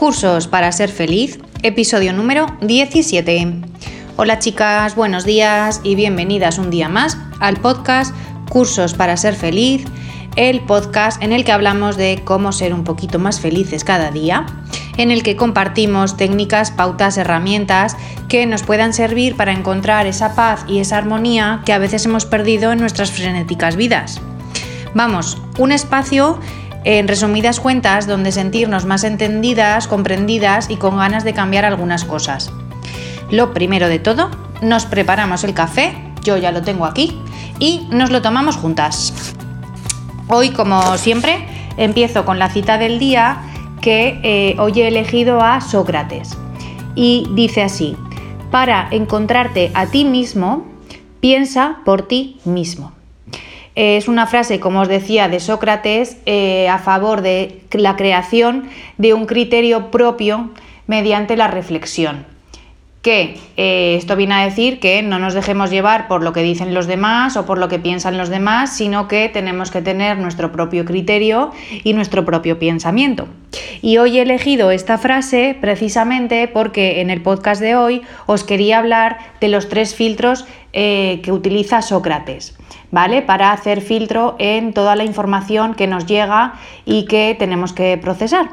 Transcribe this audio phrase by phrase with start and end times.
[0.00, 3.52] Cursos para ser feliz, episodio número 17.
[4.16, 8.14] Hola chicas, buenos días y bienvenidas un día más al podcast
[8.48, 9.84] Cursos para ser feliz,
[10.36, 14.46] el podcast en el que hablamos de cómo ser un poquito más felices cada día,
[14.96, 17.94] en el que compartimos técnicas, pautas, herramientas
[18.30, 22.24] que nos puedan servir para encontrar esa paz y esa armonía que a veces hemos
[22.24, 24.18] perdido en nuestras frenéticas vidas.
[24.94, 26.40] Vamos, un espacio
[26.84, 32.50] en resumidas cuentas donde sentirnos más entendidas, comprendidas y con ganas de cambiar algunas cosas.
[33.30, 34.30] Lo primero de todo,
[34.62, 37.18] nos preparamos el café, yo ya lo tengo aquí,
[37.58, 39.34] y nos lo tomamos juntas.
[40.28, 43.42] Hoy, como siempre, empiezo con la cita del día
[43.80, 46.36] que eh, hoy he elegido a Sócrates.
[46.94, 47.96] Y dice así,
[48.50, 50.66] para encontrarte a ti mismo,
[51.20, 52.92] piensa por ti mismo.
[53.74, 58.68] Es una frase, como os decía, de Sócrates eh, a favor de la creación
[58.98, 60.50] de un criterio propio
[60.86, 62.26] mediante la reflexión
[63.02, 66.74] que eh, esto viene a decir que no nos dejemos llevar por lo que dicen
[66.74, 70.52] los demás o por lo que piensan los demás, sino que tenemos que tener nuestro
[70.52, 71.50] propio criterio
[71.82, 73.26] y nuestro propio pensamiento.
[73.80, 78.78] Y hoy he elegido esta frase precisamente porque en el podcast de hoy os quería
[78.78, 82.58] hablar de los tres filtros eh, que utiliza Sócrates,
[82.90, 83.22] ¿vale?
[83.22, 88.50] Para hacer filtro en toda la información que nos llega y que tenemos que procesar.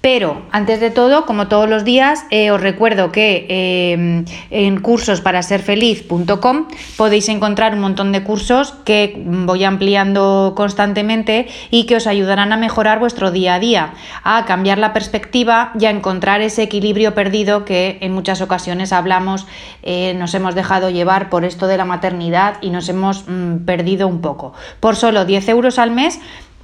[0.00, 6.68] Pero antes de todo, como todos los días, eh, os recuerdo que em, en cursosparasерfeliz.com
[6.96, 12.56] podéis encontrar un montón de cursos que voy ampliando constantemente y que os ayudarán a
[12.56, 13.92] mejorar vuestro día a día,
[14.24, 19.46] a cambiar la perspectiva y a encontrar ese equilibrio perdido que en muchas ocasiones hablamos,
[19.82, 24.08] eh, nos hemos dejado llevar por esto de la maternidad y nos hemos mm, perdido
[24.08, 24.54] un poco.
[24.80, 26.20] Por solo 10 euros al mes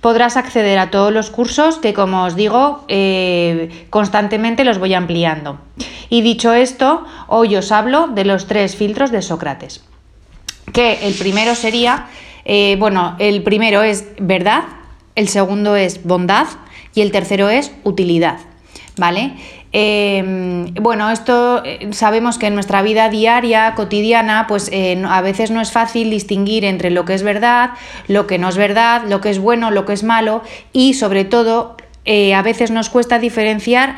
[0.07, 5.59] podrás acceder a todos los cursos que, como os digo, eh, constantemente los voy ampliando.
[6.09, 9.83] Y dicho esto, hoy os hablo de los tres filtros de Sócrates.
[10.73, 12.07] Que el primero sería,
[12.45, 14.63] eh, bueno, el primero es verdad,
[15.17, 16.47] el segundo es bondad
[16.95, 18.39] y el tercero es utilidad.
[18.97, 19.35] ¿Vale?
[19.79, 25.51] Em, bueno, esto eh, sabemos que en nuestra vida diaria, cotidiana, pues eh, a veces
[25.51, 27.73] no es fácil distinguir entre lo que es verdad,
[28.09, 30.41] lo que no es verdad, lo que es bueno, lo que es malo
[30.73, 33.97] y sobre todo eh, a veces nos cuesta diferenciar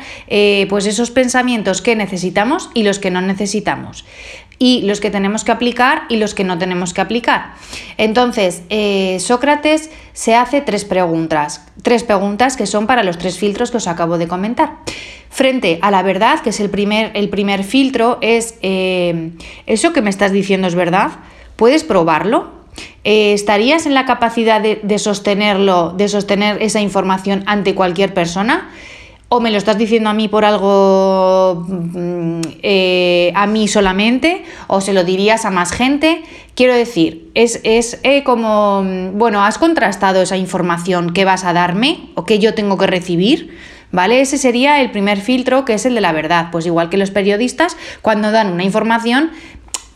[0.69, 4.05] pues esos pensamientos que necesitamos y los que no necesitamos
[4.57, 7.53] y los que tenemos que aplicar y los que no tenemos que aplicar.
[7.97, 8.63] Entonces,
[9.19, 13.87] Sócrates se hace tres preguntas, tres preguntas que son para los tres filtros que os
[13.87, 14.79] acabo de comentar.
[15.29, 19.31] Frente a la verdad, que es el primer, el primer filtro, es eh,
[19.67, 21.11] eso que me estás diciendo es verdad,
[21.55, 22.58] ¿puedes probarlo?
[23.03, 28.69] Eh, ¿Estarías en la capacidad de, sostenerlo, de sostener esa información ante cualquier persona?
[29.31, 34.43] ¿O me lo estás diciendo a mí por algo mm, eh, a mí solamente?
[34.67, 36.23] ¿O se lo dirías a más gente?
[36.55, 42.09] Quiero decir, es, es como, mm, bueno, ¿has contrastado esa información que vas a darme
[42.15, 43.51] o que yo tengo que recibir?
[43.91, 44.21] ¿vale?
[44.21, 46.49] Ese sería el primer filtro, que es el de la verdad.
[46.51, 49.31] Pues igual que los periodistas, cuando dan una información,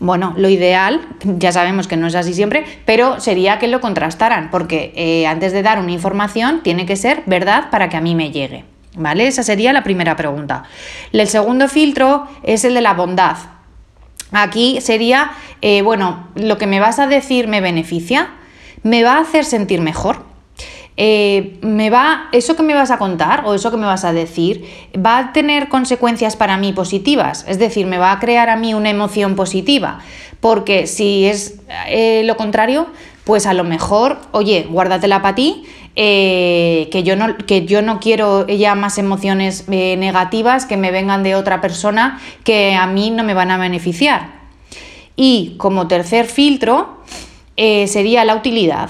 [0.04, 4.50] bueno, lo ideal, ya sabemos que no es así siempre, pero sería que lo contrastaran,
[4.52, 8.14] porque eh, antes de dar una información tiene que ser verdad para que a mí
[8.14, 8.66] me llegue.
[8.98, 9.28] ¿Vale?
[9.28, 10.66] Esa sería la primera pregunta.
[11.14, 13.38] El segundo filtro es el de la bondad.
[14.34, 15.32] Aquí sería,
[15.62, 18.32] eh, bueno, lo que me vas a decir me beneficia,
[18.84, 20.33] me va a hacer sentir mejor.
[20.96, 24.14] Eh, me va, eso que me vas a contar o eso que me vas a
[24.14, 24.64] decir
[24.96, 28.76] va a tener consecuencias para mí positivas, es decir, me va a crear a mí
[28.76, 30.00] una emoción positiva,
[30.40, 32.86] porque si es eh, lo contrario,
[33.24, 35.64] pues a lo mejor, oye, guárdatela para ti,
[35.96, 41.24] eh, que, yo no, que yo no quiero ya más emociones negativas que me vengan
[41.24, 44.44] de otra persona que a mí no me van a beneficiar.
[45.16, 46.98] Y como tercer filtro
[47.56, 48.90] sería la utilidad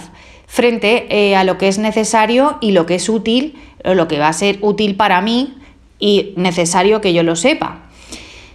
[0.53, 4.19] frente eh, a lo que es necesario y lo que es útil, o lo que
[4.19, 5.55] va a ser útil para mí
[5.97, 7.79] y necesario que yo lo sepa.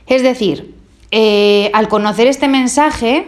[0.07, 0.77] Es decir,
[1.11, 3.27] eh, al conocer este mensaje,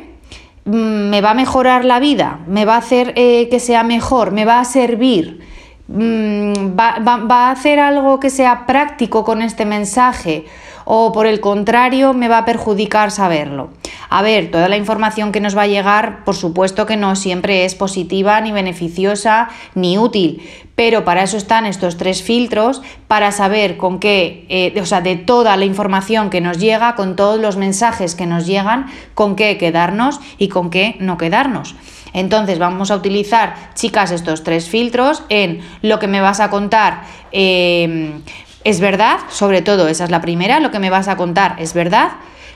[0.66, 0.70] mm,
[1.10, 4.44] me va a mejorar la vida, me va a hacer eh, que sea mejor, me
[4.44, 5.40] va a servir,
[5.88, 10.44] mm, va a hacer algo que sea práctico con este mensaje
[10.84, 13.70] o por el contrario me va a perjudicar saberlo.
[14.12, 17.64] A ver, toda la información que nos va a llegar, por supuesto que no siempre
[17.64, 20.42] es positiva, ni beneficiosa, ni útil,
[20.74, 25.14] pero para eso están estos tres filtros, para saber con qué, eh, o sea, de
[25.14, 29.56] toda la información que nos llega, con todos los mensajes que nos llegan, con qué
[29.58, 31.76] quedarnos y con qué no quedarnos.
[32.12, 37.02] Entonces vamos a utilizar, chicas, estos tres filtros en lo que me vas a contar.
[37.30, 38.14] Eh,
[38.64, 39.20] ¿Es verdad?
[39.28, 42.10] Sobre todo, esa es la primera, lo que me vas a contar es verdad.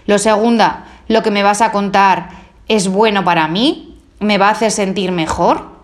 [0.07, 2.31] Lo segunda, lo que me vas a contar
[2.69, 5.75] es bueno para mí, me va a hacer sentir mejor.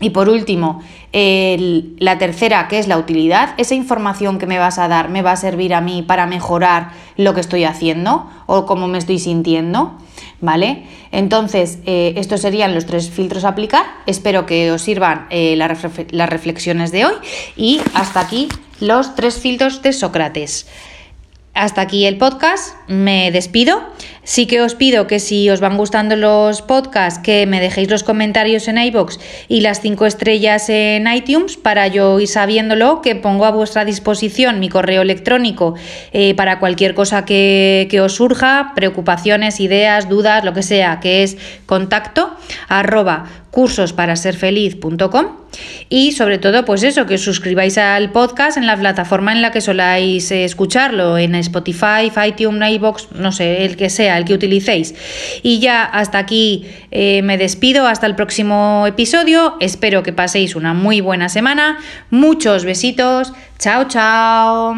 [0.00, 0.82] Y por último,
[1.12, 5.32] la tercera, que es la utilidad, esa información que me vas a dar me va
[5.32, 9.96] a servir a mí para mejorar lo que estoy haciendo o cómo me estoy sintiendo,
[10.40, 10.84] ¿vale?
[11.12, 13.86] Entonces, eh, estos serían los tres filtros a aplicar.
[14.06, 17.14] Espero que os sirvan eh, las reflexiones de hoy
[17.56, 18.48] y hasta aquí
[18.80, 20.66] los tres filtros de Sócrates.
[21.54, 23.80] Hasta aquí el podcast, me despido.
[24.24, 28.02] Sí que os pido que si os van gustando los podcasts, que me dejéis los
[28.02, 33.44] comentarios en iBox y las cinco estrellas en iTunes para yo ir sabiéndolo, que pongo
[33.44, 35.74] a vuestra disposición mi correo electrónico
[36.12, 41.22] eh, para cualquier cosa que, que, os surja, preocupaciones, ideas, dudas, lo que sea, que
[41.22, 41.36] es
[41.66, 42.34] contacto
[42.66, 45.26] arroba cursosparasерfeliz.com
[45.88, 49.52] y sobre todo pues eso, que os suscribáis al podcast en la plataforma en la
[49.52, 54.96] que soláis escucharlo, en Spotify, iTunes, iBox, no sé, el que sea, el que utilicéis.
[55.44, 60.74] Y ya hasta aquí eh, me despido, hasta el próximo episodio, espero que paséis una
[60.74, 61.78] muy buena semana,
[62.10, 64.74] muchos besitos, chao chao.